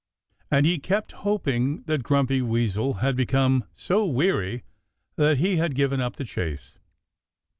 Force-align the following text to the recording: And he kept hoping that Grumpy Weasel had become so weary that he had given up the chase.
And 0.49 0.65
he 0.65 0.79
kept 0.79 1.11
hoping 1.11 1.83
that 1.83 2.01
Grumpy 2.01 2.41
Weasel 2.41 2.93
had 3.03 3.15
become 3.15 3.65
so 3.71 4.07
weary 4.07 4.63
that 5.15 5.37
he 5.37 5.57
had 5.57 5.75
given 5.75 6.01
up 6.01 6.15
the 6.15 6.25
chase. 6.25 6.79